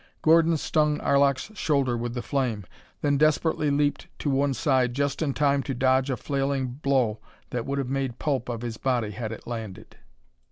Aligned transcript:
Gordon 0.23 0.57
stung 0.57 0.99
Arlok's 0.99 1.55
shoulder 1.55 1.95
with 1.95 2.15
the 2.15 2.23
flame, 2.23 2.65
then 3.01 3.19
desperately 3.19 3.69
leaped 3.69 4.07
to 4.17 4.31
one 4.31 4.55
side 4.55 4.95
just 4.95 5.21
in 5.21 5.31
time 5.35 5.61
to 5.61 5.75
dodge 5.75 6.09
a 6.09 6.17
flailing 6.17 6.65
blow 6.81 7.19
that 7.51 7.67
would 7.67 7.77
have 7.77 7.87
made 7.89 8.17
pulp 8.17 8.49
of 8.49 8.63
his 8.63 8.77
body 8.77 9.11
had 9.11 9.31
it 9.31 9.45
landed. 9.45 9.97